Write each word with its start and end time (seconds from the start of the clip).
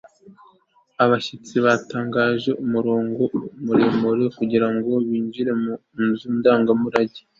abashyitsi 1.03 1.55
bategereje 1.65 2.49
umurongo 2.63 3.23
muremure 3.63 4.25
kugirango 4.37 4.91
binjire 5.07 5.51
mu 5.61 5.73
nzu 6.07 6.27
ndangamurage 6.37 7.21